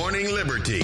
[0.00, 0.80] Morning Liberty.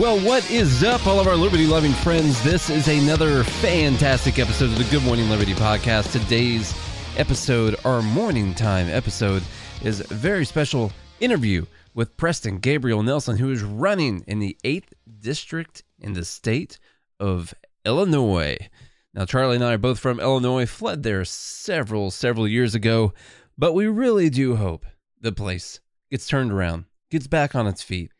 [0.00, 2.42] Well, what is up, all of our liberty loving friends?
[2.42, 6.12] This is another fantastic episode of the Good Morning Liberty podcast.
[6.12, 6.74] Today's
[7.18, 9.42] episode, our morning time episode,
[9.82, 14.94] is a very special interview with Preston Gabriel Nelson, who is running in the 8th
[15.20, 16.78] District in the state
[17.20, 17.52] of
[17.84, 18.56] Illinois.
[19.12, 23.12] Now, Charlie and I are both from Illinois, fled there several, several years ago,
[23.56, 24.84] but we really do hope
[25.20, 28.10] the place gets turned around, gets back on its feet.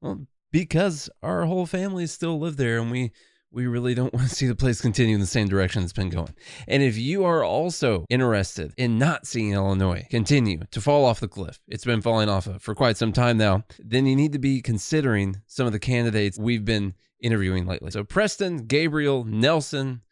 [0.00, 3.12] Well, because our whole family still live there and we
[3.50, 6.10] we really don't want to see the place continue in the same direction it's been
[6.10, 6.34] going.
[6.66, 11.28] And if you are also interested in not seeing Illinois continue to fall off the
[11.28, 14.38] cliff, it's been falling off of for quite some time now, then you need to
[14.38, 17.90] be considering some of the candidates we've been interviewing lately.
[17.90, 20.02] So Preston Gabriel Nelson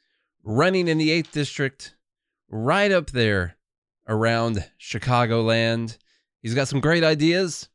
[0.42, 1.94] running in the 8th district
[2.48, 3.55] right up there
[4.08, 5.98] around Chicagoland.
[6.42, 7.68] He's got some great ideas,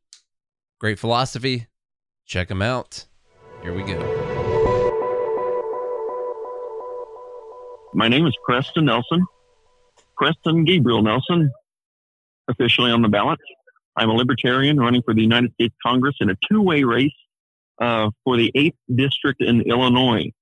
[0.78, 1.66] great philosophy,
[2.32, 3.04] Check him out.
[3.62, 3.98] Here we go.
[7.94, 9.26] My name is Preston Nelson.
[10.16, 11.52] Preston Gabriel Nelson,
[12.48, 13.38] officially on the ballot.
[13.96, 17.12] I'm a libertarian running for the United States Congress in a two way race
[17.78, 20.32] uh, for the 8th District in Illinois.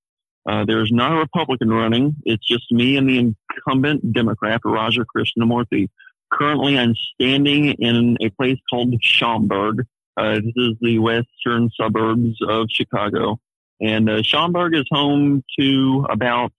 [0.49, 2.15] Uh, there's not a Republican running.
[2.23, 5.89] It's just me and the incumbent Democrat, Raja Krishnamoorthi.
[6.31, 9.85] Currently, I'm standing in a place called Schaumburg,
[10.17, 13.39] uh, this is the western suburbs of Chicago.
[13.79, 16.53] And uh, Schaumburg is home to about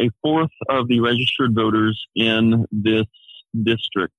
[0.00, 3.06] a fourth of the registered voters in this
[3.62, 4.14] district.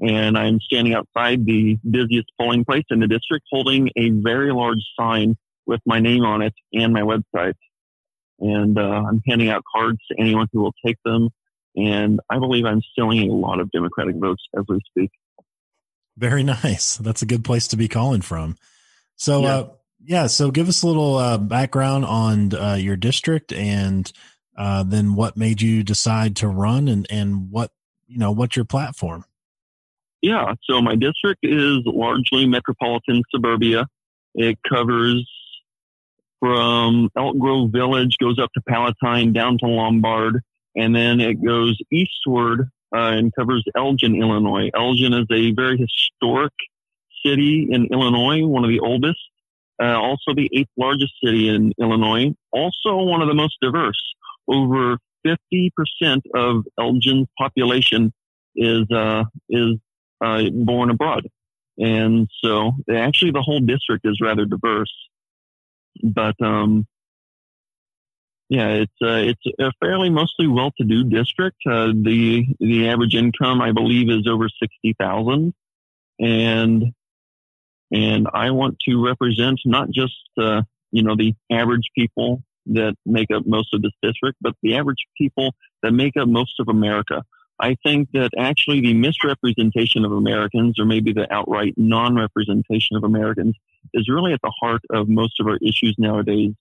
[0.00, 4.84] And I'm standing outside the busiest polling place in the district holding a very large
[4.98, 7.54] sign with my name on it and my website.
[8.38, 11.30] And uh, I'm handing out cards to anyone who will take them.
[11.74, 15.10] And I believe I'm stealing a lot of Democratic votes as we speak.
[16.16, 16.96] Very nice.
[16.96, 18.56] That's a good place to be calling from.
[19.16, 19.48] So, yeah.
[19.48, 19.68] Uh,
[20.04, 24.10] yeah so give us a little uh, background on uh, your district and
[24.56, 27.70] uh, then what made you decide to run and, and what,
[28.06, 29.24] you know, what's your platform?
[30.22, 30.54] Yeah.
[30.64, 33.86] So my district is largely metropolitan suburbia.
[34.34, 35.28] It covers
[36.40, 40.40] from Elk Grove Village, goes up to Palatine, down to Lombard,
[40.74, 44.70] and then it goes eastward uh, and covers Elgin, Illinois.
[44.74, 46.52] Elgin is a very historic
[47.24, 49.18] city in Illinois, one of the oldest,
[49.82, 54.00] uh, also the eighth largest city in Illinois, also one of the most diverse.
[54.48, 55.70] Over 50%
[56.34, 58.12] of Elgin's population
[58.54, 59.74] is, uh, is,
[60.24, 61.26] uh, born abroad.
[61.78, 64.92] And so actually the whole district is rather diverse.
[66.02, 66.86] But, um,
[68.48, 71.56] yeah, it's uh, it's a fairly mostly well-to-do district.
[71.68, 75.52] Uh, the the average income, I believe, is over sixty thousand,
[76.20, 76.92] and
[77.90, 80.62] and I want to represent not just uh,
[80.92, 85.04] you know the average people that make up most of this district, but the average
[85.18, 85.52] people
[85.82, 87.24] that make up most of America.
[87.58, 93.56] I think that actually the misrepresentation of Americans, or maybe the outright non-representation of Americans,
[93.94, 96.52] is really at the heart of most of our issues nowadays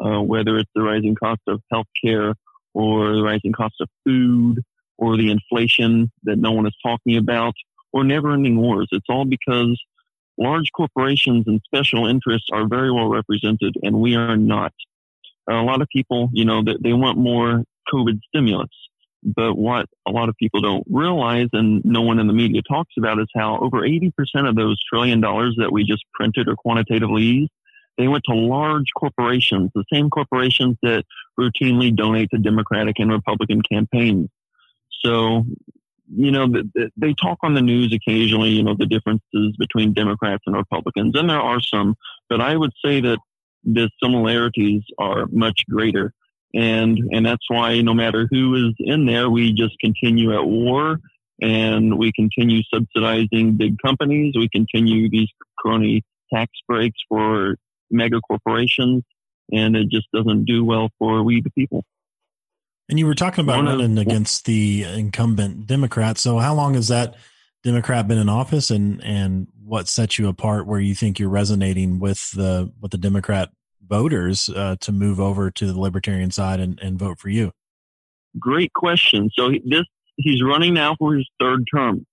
[0.00, 2.34] uh, whether it's the rising cost of healthcare
[2.74, 4.62] or the rising cost of food
[4.96, 7.54] or the inflation that no one is talking about
[7.92, 8.88] or never ending wars.
[8.92, 9.80] It's all because
[10.36, 14.72] large corporations and special interests are very well represented and we are not.
[15.48, 18.68] A lot of people, you know, they want more COVID stimulus.
[19.22, 22.94] But what a lot of people don't realize and no one in the media talks
[22.96, 24.12] about is how over 80%
[24.48, 27.50] of those trillion dollars that we just printed or quantitatively eased
[27.98, 31.04] they went to large corporations, the same corporations that
[31.38, 34.30] routinely donate to Democratic and Republican campaigns.
[35.04, 35.44] So,
[36.14, 36.46] you know,
[36.96, 41.28] they talk on the news occasionally, you know, the differences between Democrats and Republicans, and
[41.28, 41.96] there are some,
[42.30, 43.18] but I would say that
[43.64, 46.14] the similarities are much greater.
[46.54, 50.98] And, and that's why no matter who is in there, we just continue at war
[51.40, 54.34] and we continue subsidizing big companies.
[54.36, 55.28] We continue these
[55.58, 56.02] crony
[56.32, 57.56] tax breaks for
[57.90, 59.04] mega corporations,
[59.52, 61.84] and it just doesn't do well for we the people.
[62.88, 66.18] And you were talking about One running of, against the incumbent Democrat.
[66.18, 67.16] So how long has that
[67.62, 71.98] Democrat been in office, and and what sets you apart where you think you're resonating
[71.98, 73.50] with the with the Democrat
[73.86, 77.52] voters uh, to move over to the Libertarian side and, and vote for you?
[78.38, 79.30] Great question.
[79.34, 79.84] So this
[80.16, 82.06] he's running now for his third term,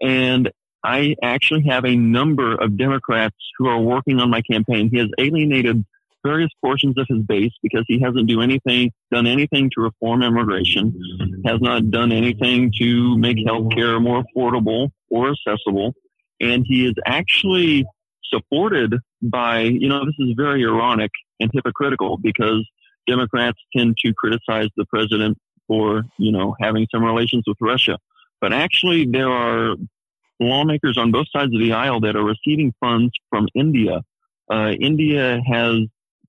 [0.00, 0.50] and
[0.84, 4.90] I actually have a number of Democrats who are working on my campaign.
[4.90, 5.84] He has alienated
[6.24, 11.42] various portions of his base because he hasn't do anything, done anything to reform immigration,
[11.44, 15.94] has not done anything to make healthcare more affordable or accessible,
[16.40, 17.84] and he is actually
[18.24, 21.10] supported by, you know, this is very ironic
[21.40, 22.68] and hypocritical because
[23.06, 27.98] Democrats tend to criticize the president for, you know, having some relations with Russia.
[28.40, 29.76] But actually, there are
[30.40, 34.02] lawmakers on both sides of the aisle that are receiving funds from India.
[34.52, 35.76] Uh, India has,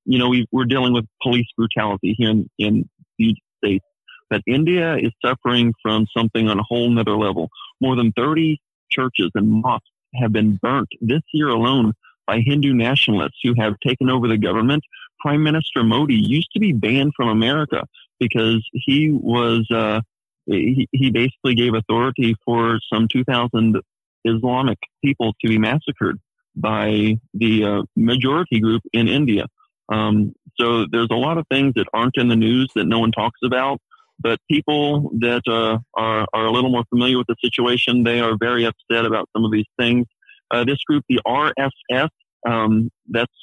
[0.05, 3.85] you know, we, are dealing with police brutality here in, in the United States,
[4.29, 7.49] but India is suffering from something on a whole nother level.
[7.81, 8.61] More than 30
[8.91, 11.93] churches and mosques have been burnt this year alone
[12.27, 14.83] by Hindu nationalists who have taken over the government.
[15.19, 17.85] Prime Minister Modi used to be banned from America
[18.19, 20.01] because he was, uh,
[20.45, 23.79] he, he basically gave authority for some 2,000
[24.25, 26.19] Islamic people to be massacred
[26.55, 29.45] by the uh, majority group in India.
[29.89, 33.11] Um, so there's a lot of things that aren't in the news that no one
[33.11, 33.79] talks about.
[34.19, 38.37] But people that uh, are, are a little more familiar with the situation, they are
[38.39, 40.05] very upset about some of these things.
[40.53, 42.09] Uh, this group, the RSS,
[42.47, 43.33] um, that's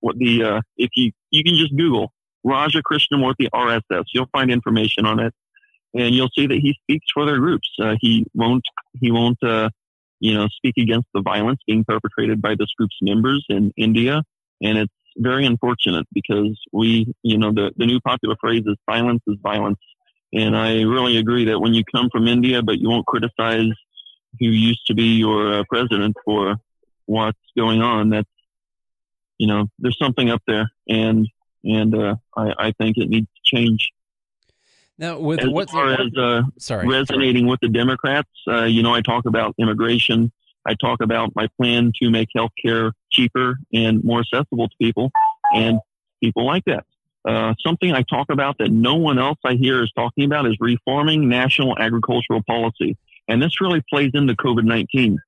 [0.00, 2.12] what the, uh, if you, you can just Google
[2.44, 5.32] Raja Krishnamoorthi RSS, you'll find information on it.
[5.94, 7.68] And you'll see that he speaks for their groups.
[7.80, 8.64] Uh, he won't,
[9.00, 9.68] he won't, uh,
[10.20, 14.22] you know, speak against the violence being perpetrated by this group's members in India.
[14.62, 19.20] And it's very unfortunate because we, you know, the, the new popular phrase is silence
[19.26, 19.80] is violence.
[20.32, 23.72] And I really agree that when you come from India, but you won't criticize
[24.38, 26.56] who used to be your uh, president for
[27.06, 28.28] what's going on, that's,
[29.38, 30.70] you know, there's something up there.
[30.88, 31.28] And,
[31.64, 33.90] and, uh, I, I think it needs to change.
[34.98, 38.94] Now, with as what far as uh, sorry resonating with the Democrats, uh, you know,
[38.94, 40.30] I talk about immigration.
[40.64, 45.10] I talk about my plan to make healthcare cheaper and more accessible to people,
[45.54, 45.80] and
[46.22, 46.84] people like that.
[47.24, 50.56] Uh, something I talk about that no one else I hear is talking about is
[50.60, 52.96] reforming national agricultural policy,
[53.32, 55.18] and this really plays into COVID nineteen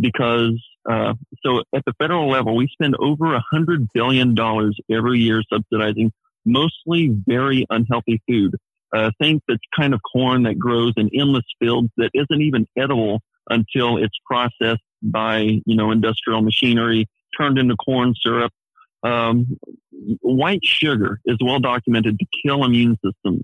[0.00, 1.14] because uh,
[1.44, 6.12] so at the federal level we spend over a hundred billion dollars every year subsidizing
[6.44, 8.56] mostly very unhealthy food
[8.92, 13.22] uh, think that's kind of corn that grows in endless fields that isn't even edible
[13.48, 18.52] until it's processed by, you know, industrial machinery, turned into corn syrup.
[19.02, 19.58] Um,
[20.20, 23.42] white sugar is well documented to kill immune systems.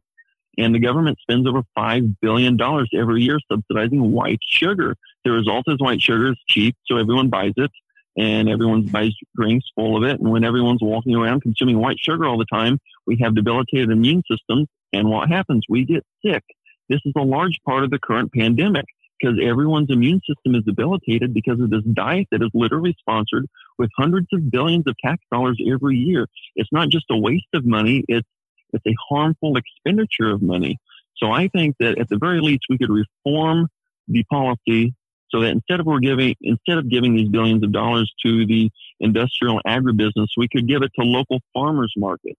[0.59, 2.59] And the government spends over $5 billion
[2.95, 4.97] every year subsidizing white sugar.
[5.25, 7.71] The result is white sugar is cheap, so everyone buys it
[8.19, 10.19] and everyone buys drinks full of it.
[10.19, 14.23] And when everyone's walking around consuming white sugar all the time, we have debilitated immune
[14.31, 15.65] systems and what happens?
[15.69, 16.43] We get sick.
[16.89, 18.87] This is a large part of the current pandemic
[19.21, 23.47] because everyone's immune system is debilitated because of this diet that is literally sponsored
[23.79, 26.27] with hundreds of billions of tax dollars every year.
[26.57, 28.05] It's not just a waste of money.
[28.09, 28.29] It's,
[28.73, 30.79] it's a harmful expenditure of money.
[31.17, 33.69] So I think that at the very least, we could reform
[34.07, 34.95] the policy
[35.31, 38.71] so that instead of we're giving, instead of giving these billions of dollars to the
[39.01, 42.39] industrial agribusiness, we could give it to local farmers markets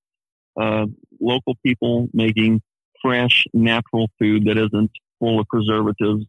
[0.60, 0.86] uh,
[1.20, 2.62] local people making
[3.02, 6.26] fresh, natural food that isn't full of preservatives.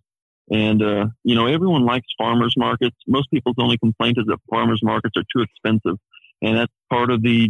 [0.51, 2.97] And, uh, you know, everyone likes farmers markets.
[3.07, 5.97] Most people's only complaint is that farmers markets are too expensive.
[6.43, 7.49] And that's part of the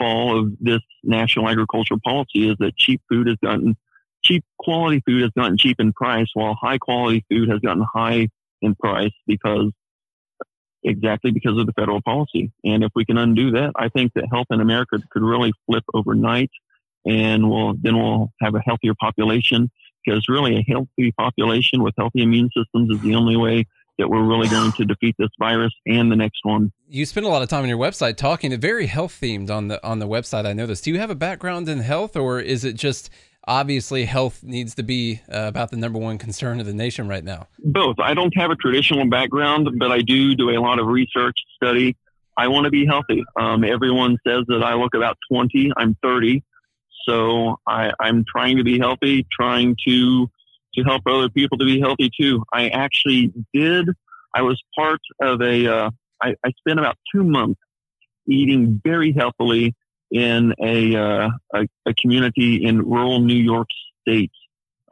[0.00, 3.76] downfall of this national agricultural policy is that cheap food has gotten,
[4.24, 8.28] cheap quality food has gotten cheap in price while high quality food has gotten high
[8.62, 9.70] in price because
[10.82, 12.52] exactly because of the federal policy.
[12.64, 15.84] And if we can undo that, I think that health in America could really flip
[15.92, 16.50] overnight
[17.06, 19.70] and we'll, then we'll have a healthier population
[20.04, 23.66] because really a healthy population with healthy immune systems is the only way
[24.00, 26.72] that we're really going to defeat this virus and the next one.
[26.88, 29.86] You spend a lot of time on your website talking, very health themed on the
[29.86, 30.46] on the website.
[30.46, 30.84] I noticed.
[30.84, 33.10] Do you have a background in health, or is it just
[33.46, 37.24] obviously health needs to be uh, about the number one concern of the nation right
[37.24, 37.46] now?
[37.58, 37.96] Both.
[38.00, 41.96] I don't have a traditional background, but I do do a lot of research study.
[42.36, 43.22] I want to be healthy.
[43.38, 45.72] Um, everyone says that I look about 20.
[45.76, 46.42] I'm 30.
[47.06, 50.30] So I, I'm trying to be healthy, trying to
[50.74, 52.44] to help other people to be healthy too.
[52.52, 53.88] I actually did.
[54.34, 55.66] I was part of a.
[55.66, 55.90] Uh,
[56.22, 57.60] I, I spent about two months
[58.28, 59.74] eating very healthily
[60.10, 63.68] in a, uh, a, a, community in rural New York
[64.02, 64.32] State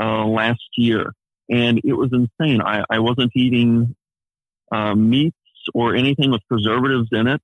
[0.00, 1.12] uh, last year,
[1.50, 2.62] and it was insane.
[2.62, 3.94] I, I wasn't eating
[4.70, 5.36] uh, meats
[5.74, 7.42] or anything with preservatives in it,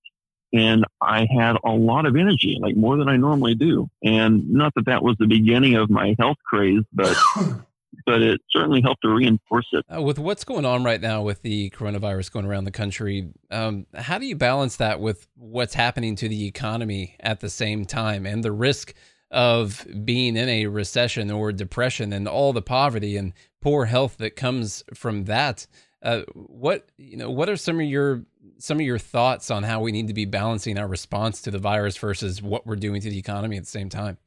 [0.53, 3.91] and I had a lot of energy, like more than I normally do.
[4.05, 7.17] And not that that was the beginning of my health craze, but
[8.07, 9.85] but it certainly helped to reinforce it.
[9.95, 13.87] Uh, with what's going on right now with the coronavirus going around the country, um,
[13.95, 18.27] how do you balance that with what's happening to the economy at the same time
[18.27, 18.95] and the risk
[19.31, 24.37] of being in a recession or depression and all the poverty and poor health that
[24.37, 25.67] comes from that?
[26.03, 28.25] Uh, what you know, what are some of your
[28.59, 31.59] some of your thoughts on how we need to be balancing our response to the
[31.59, 34.19] virus versus what we're doing to the economy at the same time?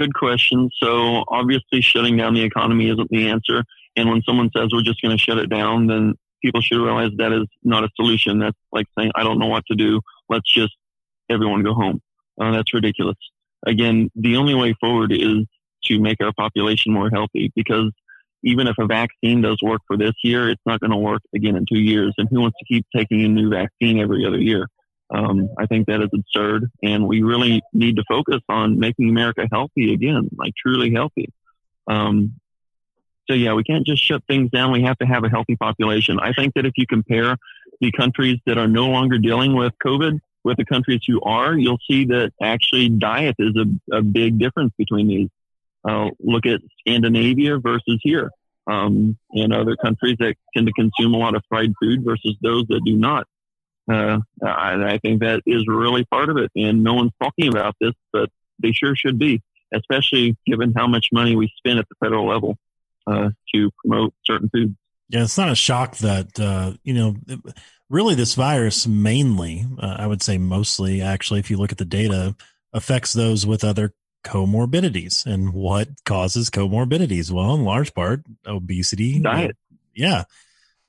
[0.00, 0.70] Good question.
[0.82, 3.64] So obviously, shutting down the economy isn't the answer.
[3.96, 7.10] And when someone says we're just going to shut it down, then people should realize
[7.18, 8.38] that is not a solution.
[8.38, 10.00] That's like saying, I don't know what to do.
[10.30, 10.72] Let's just
[11.28, 12.00] everyone go home.
[12.40, 13.18] Uh, that's ridiculous.
[13.66, 15.44] Again, the only way forward is
[15.84, 17.92] to make our population more healthy because
[18.42, 21.56] even if a vaccine does work for this year, it's not going to work again
[21.56, 22.14] in two years.
[22.16, 24.66] And who wants to keep taking a new vaccine every other year?
[25.12, 29.48] Um, I think that is absurd, and we really need to focus on making America
[29.50, 31.32] healthy again, like truly healthy.
[31.88, 32.40] Um,
[33.28, 34.72] so yeah, we can't just shut things down.
[34.72, 36.18] We have to have a healthy population.
[36.20, 37.36] I think that if you compare
[37.80, 41.80] the countries that are no longer dealing with COVID with the countries who are, you'll
[41.88, 45.28] see that actually diet is a, a big difference between these.
[45.84, 48.30] Uh, look at Scandinavia versus here,
[48.66, 52.66] um, and other countries that tend to consume a lot of fried food versus those
[52.68, 53.26] that do not.
[53.90, 57.76] Uh, I, I think that is really part of it, and no one's talking about
[57.80, 61.94] this, but they sure should be, especially given how much money we spend at the
[62.04, 62.56] federal level
[63.06, 64.74] uh, to promote certain foods.
[65.08, 67.16] Yeah, it's not a shock that uh, you know,
[67.88, 71.84] really, this virus mainly, uh, I would say mostly, actually, if you look at the
[71.84, 72.36] data,
[72.72, 73.92] affects those with other
[74.24, 75.26] comorbidities.
[75.26, 77.30] And what causes comorbidities?
[77.30, 79.56] Well, in large part, obesity, diet.
[79.94, 80.24] Yeah.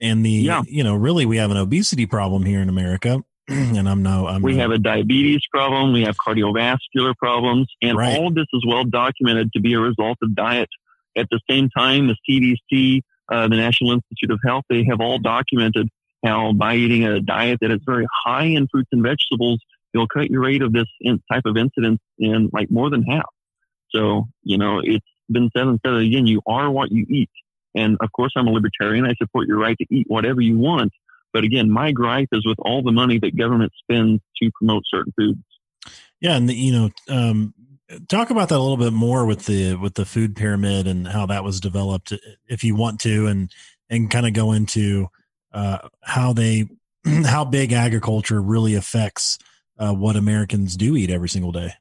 [0.02, 0.64] And the, yeah.
[0.68, 3.24] you know, really we have an obesity problem here in America.
[3.48, 5.94] and I'm no, I'm we no, have a diabetes problem.
[5.94, 7.68] We have cardiovascular problems.
[7.82, 8.18] And right.
[8.18, 10.70] all of this is well documented to be a result of diet.
[11.16, 15.20] At the same time, the CDC, uh, the National Institute of Health, they have all
[15.20, 15.90] documented
[16.24, 19.60] how by eating a diet that is very high in fruits and vegetables,
[19.94, 20.88] you'll cut your rate of this
[21.32, 23.30] type of incidence in like more than half.
[23.90, 27.30] So, you know, it's been said and said again, you are what you eat.
[27.76, 29.06] And of course, I'm a libertarian.
[29.06, 30.92] I support your right to eat whatever you want.
[31.34, 35.14] But again, my gripe is with all the money that government spends to promote certain
[35.18, 35.40] foods.
[36.20, 37.54] Yeah, and the, you know, um,
[38.08, 41.26] talk about that a little bit more with the with the food pyramid and how
[41.28, 42.14] that was developed,
[42.48, 43.52] if you want to, and
[43.90, 45.08] and kind of go into
[45.54, 46.68] uh, how they
[47.26, 49.38] how big agriculture really affects
[49.80, 51.74] uh, what Americans do eat every single day.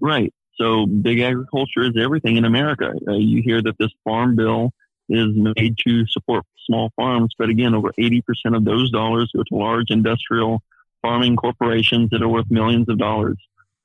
[0.00, 0.32] Right.
[0.60, 2.92] So big agriculture is everything in America.
[3.08, 4.72] Uh, you hear that this farm bill
[5.08, 8.22] is made to support small farms, but again, over 80%
[8.54, 10.62] of those dollars go to large industrial
[11.02, 13.36] farming corporations that are worth millions of dollars.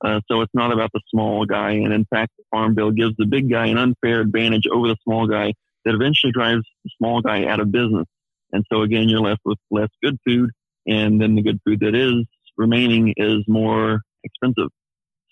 [0.02, 1.72] Uh, so it's not about the small guy.
[1.72, 4.96] And in fact, the farm bill gives the big guy an unfair advantage over the
[5.04, 5.52] small guy
[5.84, 8.06] that eventually drives the small guy out of business.
[8.52, 10.50] And so again, you're left with less good food.
[10.86, 12.24] And then the good food that is
[12.56, 14.70] remaining is more expensive.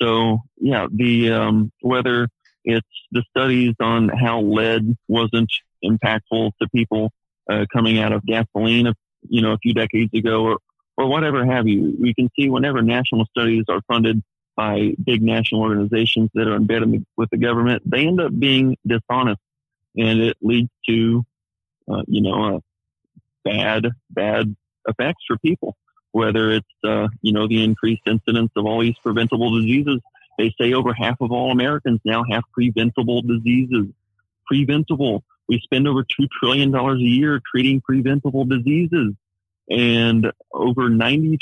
[0.00, 2.28] So yeah, the um, whether
[2.64, 5.50] it's the studies on how lead wasn't
[5.84, 7.10] impactful to people
[7.50, 8.92] uh, coming out of gasoline,
[9.28, 10.58] you know, a few decades ago, or
[10.96, 11.96] or whatever have you.
[12.00, 14.22] We can see whenever national studies are funded
[14.56, 19.40] by big national organizations that are embedded with the government, they end up being dishonest,
[19.96, 21.24] and it leads to,
[21.88, 22.60] uh, you know, uh,
[23.44, 24.54] bad bad
[24.88, 25.76] effects for people
[26.12, 30.00] whether it's, uh, you know, the increased incidence of all these preventable diseases.
[30.38, 33.86] They say over half of all Americans now have preventable diseases.
[34.46, 35.24] Preventable.
[35.48, 39.14] We spend over $2 trillion a year treating preventable diseases.
[39.70, 41.38] And over 96%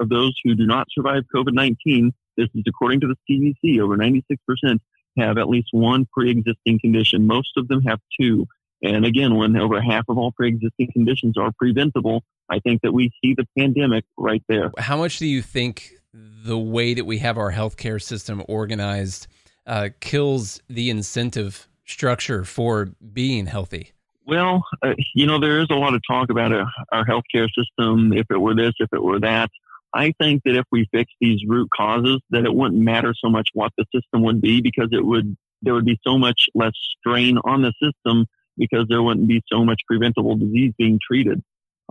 [0.00, 4.80] of those who do not survive COVID-19, this is according to the CDC, over 96%
[5.18, 7.26] have at least one pre-existing condition.
[7.26, 8.46] Most of them have two.
[8.82, 13.10] And again, when over half of all pre-existing conditions are preventable, I think that we
[13.22, 14.70] see the pandemic right there.
[14.78, 19.26] How much do you think the way that we have our healthcare system organized
[19.66, 23.92] uh, kills the incentive structure for being healthy?
[24.26, 28.12] Well, uh, you know, there is a lot of talk about uh, our healthcare system.
[28.12, 29.50] If it were this, if it were that,
[29.94, 33.48] I think that if we fix these root causes, that it wouldn't matter so much
[33.54, 37.38] what the system would be because it would there would be so much less strain
[37.38, 38.26] on the system
[38.56, 41.42] because there wouldn't be so much preventable disease being treated.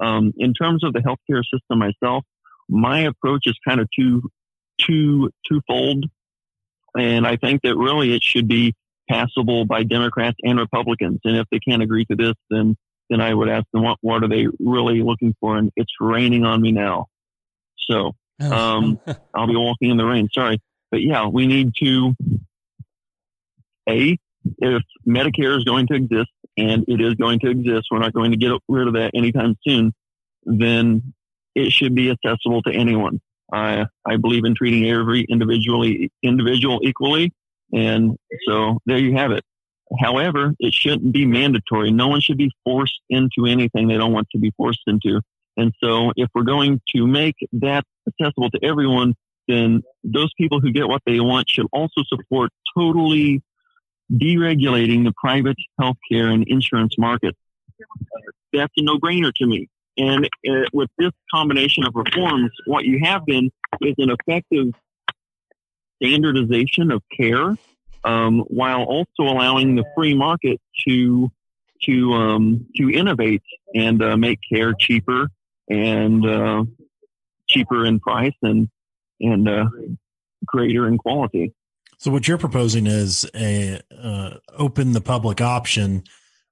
[0.01, 2.23] Um, in terms of the healthcare system myself,
[2.67, 4.29] my approach is kind of two,
[4.81, 6.05] two, twofold.
[6.97, 8.73] And I think that really it should be
[9.09, 11.19] passable by Democrats and Republicans.
[11.23, 12.75] And if they can't agree to this, then,
[13.09, 15.57] then I would ask them what, what are they really looking for?
[15.57, 17.07] And it's raining on me now.
[17.89, 18.99] So, um,
[19.33, 20.29] I'll be walking in the rain.
[20.33, 20.61] Sorry.
[20.91, 22.15] But yeah, we need to,
[23.89, 24.17] A,
[24.59, 28.31] if Medicare is going to exist, and it is going to exist, we're not going
[28.31, 29.93] to get rid of that anytime soon,
[30.43, 31.13] then
[31.53, 33.19] it should be accessible to anyone.
[33.51, 37.31] I I believe in treating every individually individual equally,
[37.73, 39.43] and so there you have it.
[39.99, 41.91] However, it shouldn't be mandatory.
[41.91, 45.21] No one should be forced into anything they don't want to be forced into.
[45.57, 49.13] And so, if we're going to make that accessible to everyone,
[49.47, 53.41] then those people who get what they want should also support totally
[54.11, 57.35] deregulating the private healthcare and insurance market.
[58.53, 59.69] That's a no-brainer to me.
[59.97, 64.73] And uh, with this combination of reforms, what you have been is an effective
[66.01, 67.55] standardization of care,
[68.03, 71.31] um, while also allowing the free market to
[71.83, 73.43] to um, to innovate
[73.73, 75.29] and uh, make care cheaper
[75.69, 76.63] and uh,
[77.47, 78.69] cheaper in price and
[79.21, 79.65] and uh,
[80.45, 81.53] greater in quality.
[81.97, 86.03] So what you're proposing is a uh, open the public option,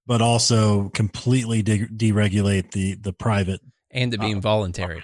[0.06, 5.04] but also completely de- deregulate the the private and to be uh, voluntary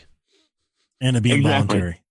[1.01, 1.51] and to be exactly.
[1.51, 2.01] voluntary.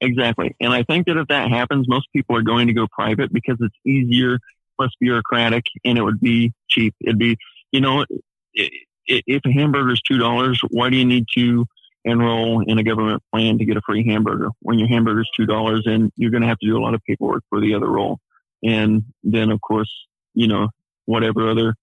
[0.00, 3.32] Exactly, and I think that if that happens, most people are going to go private
[3.32, 4.38] because it's easier,
[4.78, 6.94] less bureaucratic, and it would be cheap.
[7.00, 7.36] It'd be,
[7.70, 8.04] you know,
[8.52, 11.66] if a hamburger is two dollars, why do you need to
[12.04, 14.48] enroll in a government plan to get a free hamburger.
[14.60, 16.94] When your hamburger is two dollars and you're going to have to do a lot
[16.94, 18.18] of paperwork for the other roll
[18.62, 19.90] and then of course
[20.34, 20.68] you know
[21.04, 21.74] whatever other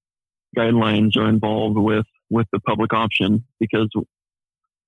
[0.58, 3.90] guidelines are involved with with the public option because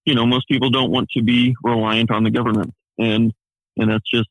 [0.05, 2.73] you know most people don't want to be reliant on the government.
[2.97, 3.33] And
[3.77, 4.29] and that's just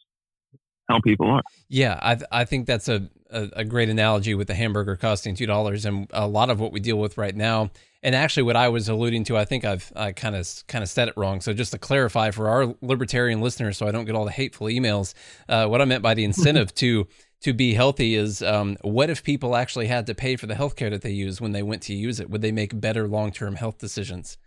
[0.89, 1.43] how people are.
[1.69, 5.47] Yeah i i think that's a a, a great analogy with the hamburger costing two
[5.47, 5.85] dollars.
[5.85, 7.71] And a lot of what we deal with right now
[8.03, 10.89] and actually, what I was alluding to, I think I've I kind of kind of
[10.89, 11.41] said it wrong.
[11.41, 14.69] So just to clarify for our libertarian listeners, so I don't get all the hateful
[14.69, 15.13] emails,
[15.49, 17.07] uh, what I meant by the incentive to
[17.43, 20.91] to be healthy is um, what if people actually had to pay for the healthcare
[20.91, 22.31] that they use when they went to use it?
[22.31, 24.39] Would they make better long term health decisions?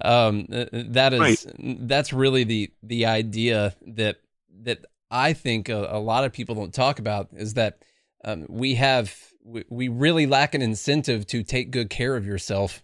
[0.00, 1.88] Um, that is right.
[1.88, 4.18] that's really the the idea that
[4.60, 7.82] that I think a, a lot of people don't talk about is that
[8.24, 9.12] um, we have
[9.44, 12.82] we, we really lack an incentive to take good care of yourself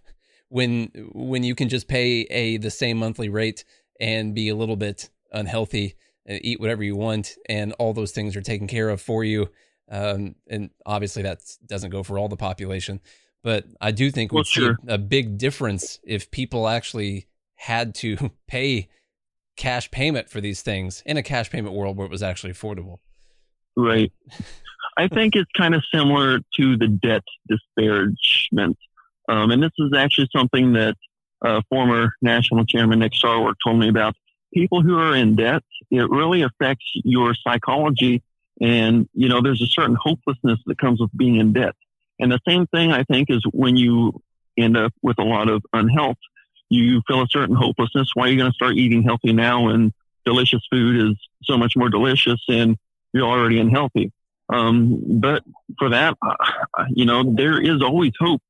[0.48, 3.64] when when you can just pay a the same monthly rate
[4.00, 5.94] and be a little bit unhealthy
[6.26, 9.50] and eat whatever you want and all those things are taken care of for you.
[9.90, 13.00] Um, and obviously that doesn't go for all the population
[13.42, 14.76] but i do think we'd sure.
[14.86, 17.26] see a big difference if people actually
[17.58, 18.88] had to pay
[19.58, 22.98] cash payment for these things in a cash payment world where it was actually affordable.
[23.76, 24.12] Right.
[24.96, 28.76] I think it's kind of similar to the debt disparagement
[29.28, 30.96] um, and this is actually something that
[31.42, 34.14] uh, former national chairman Nick Sarwark told me about.
[34.54, 38.22] People who are in debt, it really affects your psychology.
[38.60, 41.74] And, you know, there's a certain hopelessness that comes with being in debt.
[42.18, 44.20] And the same thing, I think, is when you
[44.56, 46.16] end up with a lot of unhealth,
[46.70, 48.10] you feel a certain hopelessness.
[48.14, 49.92] Why are you going to start eating healthy now when
[50.24, 52.76] delicious food is so much more delicious and
[53.12, 54.12] you're already unhealthy?
[54.50, 55.44] Um, but
[55.78, 58.42] for that, uh, you know, there is always hope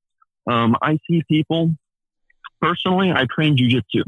[0.48, 1.74] um, I see people
[2.60, 3.12] personally.
[3.12, 4.04] I train jujitsu,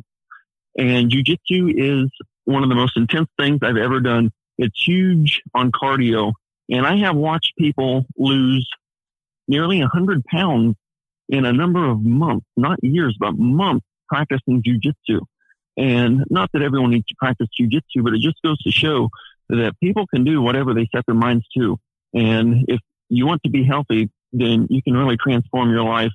[0.76, 2.10] and jujitsu is
[2.44, 4.32] one of the most intense things I've ever done.
[4.58, 6.32] It's huge on cardio,
[6.70, 8.68] and I have watched people lose
[9.48, 10.76] nearly a 100 pounds
[11.28, 15.20] in a number of months, not years, but months practicing jujitsu.
[15.76, 19.08] And not that everyone needs to practice jujitsu, but it just goes to show
[19.48, 21.78] that people can do whatever they set their minds to.
[22.14, 26.12] And if you want to be healthy, then you can really transform your life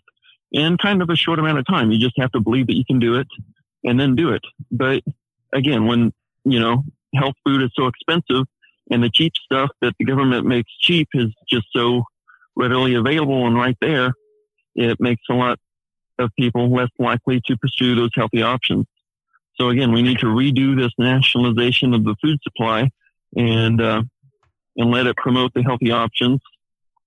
[0.55, 1.91] in kind of a short amount of time.
[1.91, 3.27] You just have to believe that you can do it
[3.83, 4.41] and then do it.
[4.71, 5.03] But
[5.53, 6.13] again, when,
[6.45, 8.45] you know, health food is so expensive
[8.89, 12.05] and the cheap stuff that the government makes cheap is just so
[12.55, 14.13] readily available and right there,
[14.75, 15.59] it makes a lot
[16.19, 18.85] of people less likely to pursue those healthy options.
[19.55, 22.91] So again, we need to redo this nationalization of the food supply
[23.35, 24.03] and, uh,
[24.77, 26.39] and let it promote the healthy options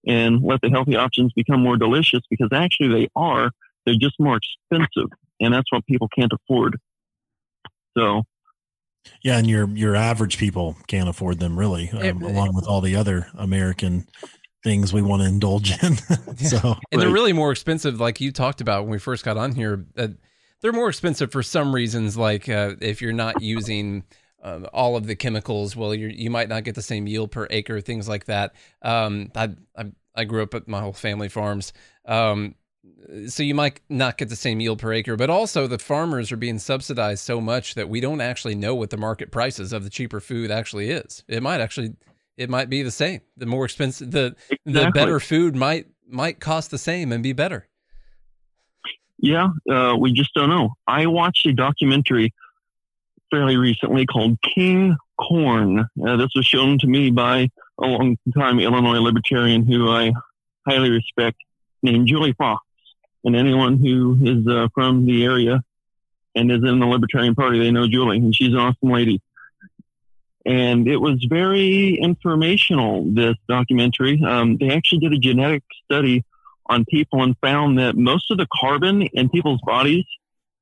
[0.08, 3.50] and let the healthy options become more delicious because actually they are.
[3.84, 6.78] They're just more expensive, and that's what people can't afford.
[7.96, 8.24] So,
[9.22, 12.80] yeah, and your your average people can't afford them really, um, it, along with all
[12.80, 14.08] the other American
[14.64, 15.96] things we want to indulge in.
[16.36, 19.54] so, and they're really more expensive, like you talked about when we first got on
[19.54, 19.86] here.
[19.96, 20.08] Uh,
[20.60, 24.04] they're more expensive for some reasons, like uh, if you're not using
[24.42, 25.76] um, all of the chemicals.
[25.76, 28.54] Well, you you might not get the same yield per acre, things like that.
[28.82, 31.72] Um, I, I, I grew up at my whole family farms.
[32.04, 32.54] Um,
[33.28, 36.36] so you might not get the same yield per acre, but also the farmers are
[36.36, 39.90] being subsidized so much that we don't actually know what the market prices of the
[39.90, 41.24] cheaper food actually is.
[41.28, 41.94] It might actually
[42.36, 43.20] it might be the same.
[43.36, 44.72] The more expensive, the exactly.
[44.72, 47.68] the better food might might cost the same and be better.
[49.18, 50.70] Yeah, uh, we just don't know.
[50.86, 52.32] I watched a documentary
[53.30, 55.80] fairly recently called King Corn.
[55.80, 60.12] Uh, this was shown to me by a long time Illinois libertarian who I
[60.66, 61.38] highly respect,
[61.82, 62.64] named Julie Fox.
[63.24, 65.62] And anyone who is uh, from the area
[66.34, 69.20] and is in the Libertarian Party, they know Julie, and she's an awesome lady.
[70.46, 74.22] And it was very informational, this documentary.
[74.24, 76.24] Um, they actually did a genetic study
[76.66, 80.04] on people and found that most of the carbon in people's bodies,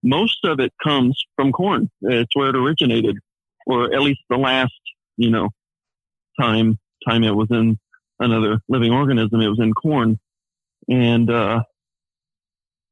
[0.07, 1.91] most of it comes from corn.
[2.03, 3.19] It's where it originated,
[3.67, 4.73] or at least the last,
[5.17, 5.51] you know,
[6.41, 7.79] time time it was in
[8.19, 10.19] another living organism, it was in corn.
[10.89, 11.63] And uh,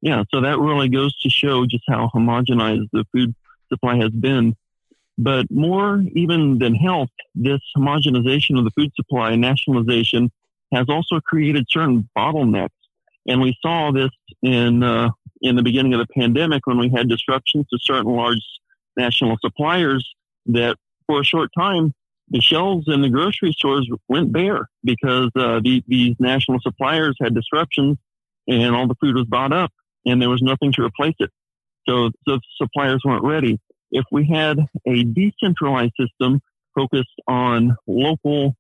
[0.02, 3.34] yeah, so that really goes to show just how homogenized the food
[3.72, 4.54] supply has been.
[5.16, 10.30] But more even than health, this homogenization of the food supply and nationalization
[10.72, 12.70] has also created certain bottlenecks
[13.26, 14.10] and we saw this
[14.42, 18.38] in uh, in the beginning of the pandemic when we had disruptions to certain large
[18.96, 20.14] national suppliers
[20.46, 21.92] that for a short time
[22.28, 27.34] the shelves in the grocery stores went bare because uh, the, these national suppliers had
[27.34, 27.98] disruptions
[28.48, 29.72] and all the food was bought up
[30.06, 31.30] and there was nothing to replace it.
[31.88, 33.60] So the suppliers weren't ready.
[33.90, 36.40] If we had a decentralized system
[36.74, 38.56] focused on local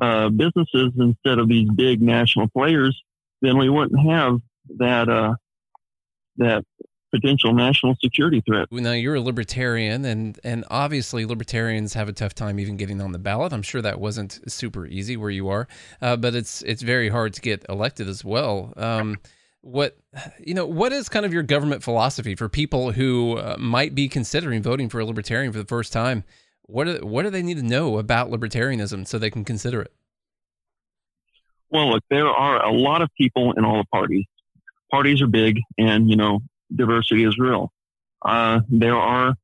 [0.00, 3.00] uh, businesses instead of these big national players,
[3.40, 4.40] then we wouldn't have
[4.78, 5.34] that uh,
[6.36, 6.64] that
[7.14, 8.66] potential national security threat.
[8.72, 13.12] Now you're a libertarian, and and obviously libertarians have a tough time even getting on
[13.12, 13.52] the ballot.
[13.52, 15.68] I'm sure that wasn't super easy where you are,
[16.02, 18.72] uh, but it's it's very hard to get elected as well.
[18.76, 19.18] Um,
[19.60, 19.96] what
[20.44, 24.08] you know, what is kind of your government philosophy for people who uh, might be
[24.08, 26.24] considering voting for a libertarian for the first time?
[26.66, 29.92] What do, what do they need to know about libertarianism so they can consider it?
[31.70, 34.24] Well, look, there are a lot of people in all the parties.
[34.94, 36.38] Parties are big, and you know,
[36.72, 37.72] diversity is real.
[38.24, 39.34] Uh, there are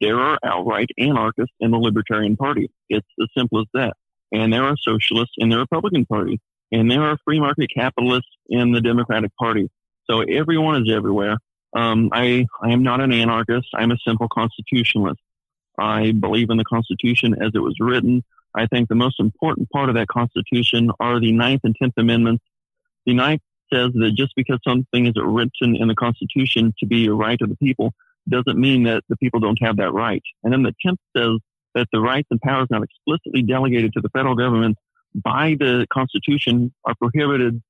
[0.00, 2.70] there are outright anarchists in the Libertarian Party.
[2.88, 3.92] It's as simple as that.
[4.32, 6.40] And there are socialists in the Republican Party,
[6.72, 9.68] and there are free market capitalists in the Democratic Party.
[10.08, 11.36] So everyone is everywhere.
[11.76, 13.68] Um, I I am not an anarchist.
[13.74, 15.20] I'm a simple constitutionalist.
[15.78, 18.24] I believe in the Constitution as it was written.
[18.54, 22.42] I think the most important part of that Constitution are the Ninth and Tenth Amendments.
[23.04, 27.12] The Ninth says that just because something is written in the Constitution to be a
[27.12, 27.92] right of the people
[28.28, 30.22] doesn't mean that the people don't have that right.
[30.42, 31.38] And then the Tenth says
[31.74, 34.76] that the rights and powers not explicitly delegated to the federal government
[35.14, 37.62] by the Constitution are prohibited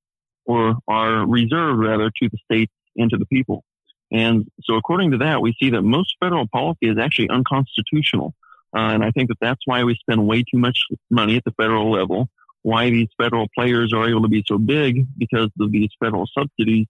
[0.44, 3.64] or are reserved rather to the states and to the people.
[4.12, 8.34] And so according to that, we see that most federal policy is actually unconstitutional.
[8.74, 10.80] Uh, and I think that that's why we spend way too much
[11.10, 12.28] money at the federal level.
[12.66, 16.88] Why these federal players are able to be so big because of these federal subsidies.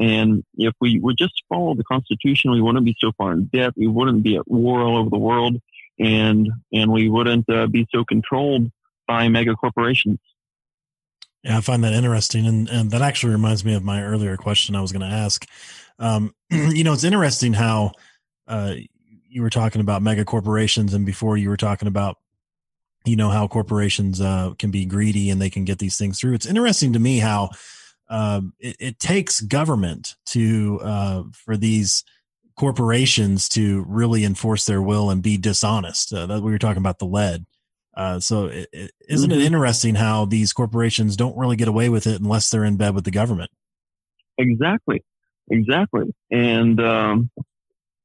[0.00, 3.72] And if we would just follow the Constitution, we wouldn't be so far in debt.
[3.76, 5.60] We wouldn't be at war all over the world,
[5.96, 8.72] and and we wouldn't uh, be so controlled
[9.06, 10.18] by mega corporations.
[11.44, 14.74] Yeah, I find that interesting, and and that actually reminds me of my earlier question
[14.74, 15.46] I was going to ask.
[16.00, 17.92] Um, you know, it's interesting how
[18.48, 18.74] uh,
[19.28, 22.18] you were talking about mega corporations and before you were talking about
[23.04, 26.34] you know how corporations uh, can be greedy and they can get these things through.
[26.34, 27.50] It's interesting to me how
[28.08, 32.04] uh, it, it, takes government to uh, for these
[32.56, 36.12] corporations to really enforce their will and be dishonest.
[36.12, 37.46] Uh, that we were talking about the lead.
[37.94, 39.40] Uh, so is it, isn't mm-hmm.
[39.40, 42.94] it interesting how these corporations don't really get away with it unless they're in bed
[42.94, 43.50] with the government?
[44.38, 45.02] Exactly.
[45.50, 46.14] Exactly.
[46.30, 47.30] And um,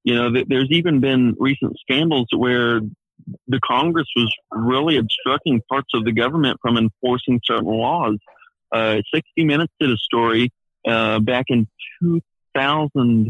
[0.03, 2.81] you know, th- there's even been recent scandals where
[3.47, 8.17] the Congress was really obstructing parts of the government from enforcing certain laws.
[8.71, 10.51] Uh, 60 Minutes did a story
[10.87, 11.67] uh, back in
[12.01, 13.29] 2000.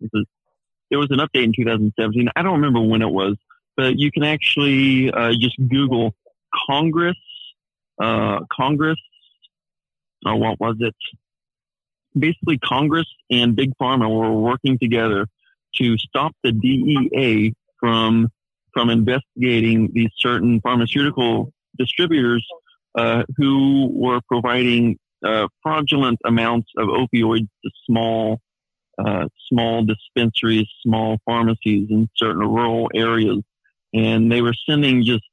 [0.00, 2.28] There was an update in 2017.
[2.36, 3.36] I don't remember when it was,
[3.76, 6.14] but you can actually uh, just Google
[6.66, 7.16] Congress,
[7.98, 8.98] uh, Congress.
[10.26, 10.94] Oh, what was it?
[12.18, 15.26] basically Congress and Big Pharma were working together
[15.76, 17.54] to stop the DEA
[17.84, 18.28] from
[18.72, 22.44] from investigating these certain pharmaceutical distributors
[22.94, 28.40] uh, who were providing uh, fraudulent amounts of opioids to small
[28.98, 33.42] uh, small dispensaries, small pharmacies in certain rural areas,
[33.92, 35.24] and they were sending just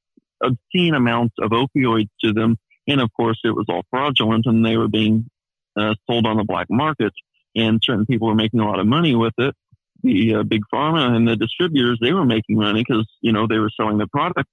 [0.44, 2.58] obscene amounts of opioids to them.
[2.86, 5.30] And of course, it was all fraudulent, and they were being
[5.78, 7.14] uh, sold on the black market,
[7.56, 9.56] and certain people were making a lot of money with it.
[10.04, 13.60] The uh, big pharma and the distributors they were making money because you know they
[13.60, 14.50] were selling the product,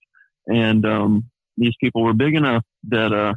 [0.47, 3.35] and um, these people were big enough that uh,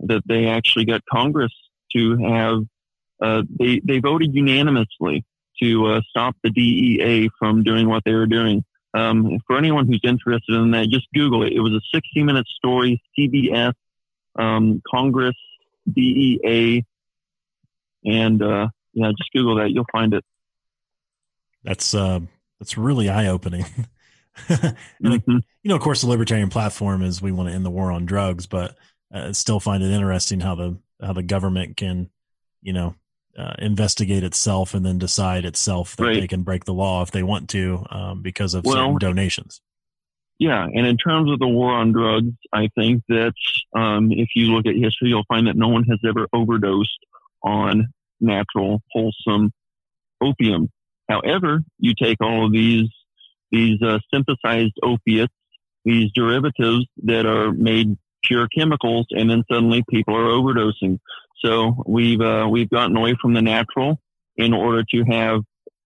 [0.00, 1.52] that they actually got Congress
[1.94, 2.62] to have
[3.22, 5.24] uh, they they voted unanimously
[5.62, 8.64] to uh, stop the DEA from doing what they were doing.
[8.92, 11.52] Um, for anyone who's interested in that, just Google it.
[11.52, 13.72] It was a 60 minute story, CBS,
[14.38, 15.36] um, Congress,
[15.92, 16.84] DEA,
[18.04, 19.70] and uh, yeah, just Google that.
[19.70, 20.24] You'll find it.
[21.64, 22.20] That's uh,
[22.60, 23.64] that's really eye opening.
[24.48, 25.30] mm-hmm.
[25.30, 28.06] You know, of course, the libertarian platform is we want to end the war on
[28.06, 28.76] drugs, but
[29.12, 32.10] uh, still find it interesting how the how the government can,
[32.62, 32.94] you know,
[33.38, 36.20] uh, investigate itself and then decide itself that right.
[36.20, 39.60] they can break the law if they want to um, because of well, certain donations.
[40.38, 43.34] Yeah, and in terms of the war on drugs, I think that
[43.74, 46.98] um, if you look at history, you'll find that no one has ever overdosed
[47.42, 47.88] on
[48.20, 49.52] natural, wholesome
[50.20, 50.70] opium.
[51.08, 52.88] However, you take all of these
[53.50, 55.32] these uh, synthesized opiates,
[55.84, 60.98] these derivatives that are made pure chemicals, and then suddenly people are overdosing.
[61.44, 64.00] So we've uh, we've gotten away from the natural
[64.36, 65.42] in order to have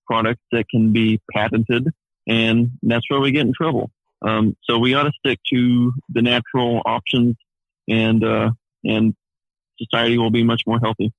[0.07, 1.89] products that can be patented,
[2.27, 3.91] and that's where we get in trouble.
[4.23, 7.37] Um, so we ought to stick to the natural options,
[7.89, 8.51] and uh,
[8.85, 9.15] and
[9.79, 11.13] society will be much more healthy.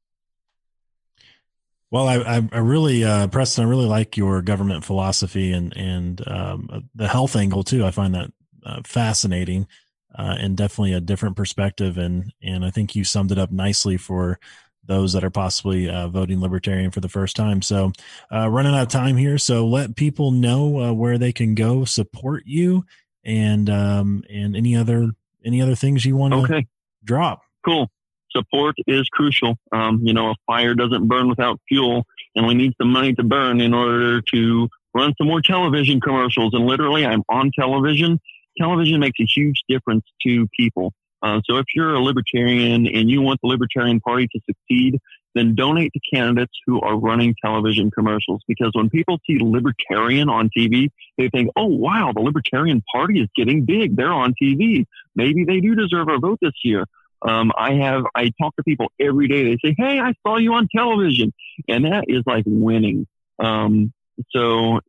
[1.91, 6.89] Well, I, I really, uh, Preston, I really like your government philosophy and and um,
[6.93, 7.85] the health angle too.
[7.85, 8.31] I find that
[8.63, 9.67] uh, fascinating
[10.15, 11.97] uh, and definitely a different perspective.
[11.97, 14.39] And and I think you summed it up nicely for
[14.85, 17.61] those that are possibly uh, voting libertarian for the first time.
[17.63, 17.91] So,
[18.31, 21.85] uh, running out of time here, so let people know uh, where they can go
[21.85, 22.85] support you
[23.23, 25.09] and um, and any other
[25.43, 26.67] any other things you want to okay.
[27.03, 27.41] drop.
[27.65, 27.89] Cool
[28.35, 29.57] support is crucial.
[29.71, 33.23] Um, you know, a fire doesn't burn without fuel, and we need some money to
[33.23, 36.53] burn in order to run some more television commercials.
[36.53, 38.19] And literally, I'm on television.
[38.57, 40.93] Television makes a huge difference to people.
[41.21, 44.99] Uh, so if you're a libertarian and you want the Libertarian Party to succeed,
[45.35, 48.41] then donate to candidates who are running television commercials.
[48.47, 53.27] Because when people see libertarian on TV, they think, oh, wow, the Libertarian Party is
[53.35, 53.95] getting big.
[53.95, 54.85] They're on TV.
[55.15, 56.85] Maybe they do deserve our vote this year.
[57.21, 59.43] Um, I have, I talk to people every day.
[59.43, 61.33] They say, Hey, I saw you on television.
[61.67, 63.07] And that is like winning.
[63.39, 63.93] Um,
[64.31, 64.79] so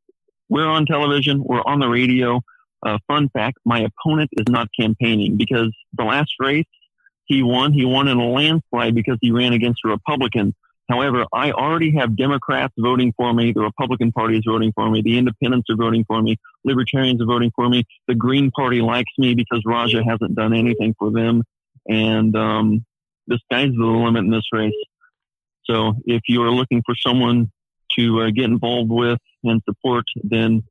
[0.48, 1.42] we're on television.
[1.44, 2.40] We're on the radio.
[2.84, 6.66] Uh, fun fact, my opponent is not campaigning because the last race
[7.26, 10.54] he won, he won in a landslide because he ran against a Republican.
[10.88, 13.52] However, I already have Democrats voting for me.
[13.52, 15.02] The Republican Party is voting for me.
[15.02, 16.36] The Independents are voting for me.
[16.64, 17.84] Libertarians are voting for me.
[18.08, 21.44] The Green Party likes me because Raja hasn't done anything for them
[21.88, 22.84] and um,
[23.26, 24.72] the sky's the limit in this race.
[25.64, 27.50] So if you are looking for someone
[27.96, 30.62] to uh, get involved with and support, then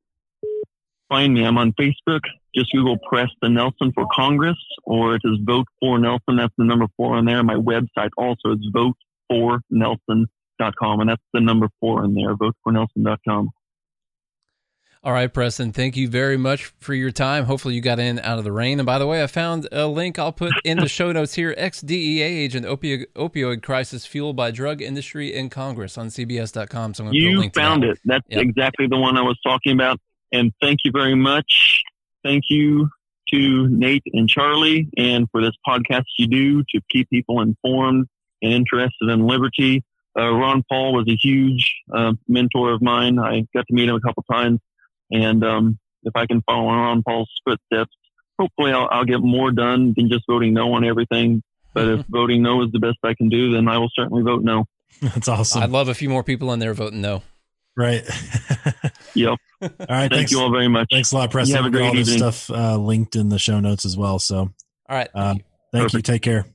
[1.10, 1.46] find me.
[1.46, 2.22] I'm on Facebook.
[2.56, 6.38] Just Google Preston Nelson for Congress, or it is Vote for Nelson.
[6.38, 7.44] That's the number four on there.
[7.44, 8.96] My website also is vote
[9.30, 13.50] for votefornelson.com, and that's the number four in there, votefornelson.com.
[15.02, 17.46] All right, Preston, thank you very much for your time.
[17.46, 18.82] Hopefully, you got in out of the rain.
[18.82, 21.56] And by the way, I found a link I'll put in the show notes here
[21.58, 26.96] ex DEA agent opioid, opioid crisis fueled by drug industry in Congress on CBS.com.
[26.96, 27.92] So I'm you link found that.
[27.92, 28.00] it.
[28.04, 28.42] That's yep.
[28.42, 30.02] exactly the one I was talking about.
[30.34, 31.82] And thank you very much.
[32.26, 32.90] Thank you
[33.32, 38.08] to Nate and Charlie and for this podcast you do to keep people informed
[38.42, 39.82] and interested in liberty.
[40.18, 43.18] Uh, Ron Paul was a huge uh, mentor of mine.
[43.18, 44.60] I got to meet him a couple times
[45.12, 47.96] and um, if I can follow Ron Paul's footsteps,
[48.40, 51.44] hopefully I'll, I'll get more done than just voting no on everything.
[51.74, 54.44] But if voting no is the best I can do, then I will certainly vote
[54.44, 54.66] no.
[55.02, 55.64] That's awesome.
[55.64, 57.22] I'd love a few more people in there voting no.
[57.78, 58.04] Right.
[59.14, 59.38] yep.
[59.62, 59.78] All right.
[59.80, 60.32] Thank thanks.
[60.32, 60.88] you all very much.
[60.92, 61.56] Thanks a lot, Preston.
[61.56, 62.06] You have a great all evening.
[62.06, 64.20] this stuff uh, linked in the show notes as well.
[64.20, 64.52] So, all
[64.90, 65.10] right.
[65.14, 65.36] Uh,
[65.72, 66.02] thank you.
[66.02, 66.46] Take care.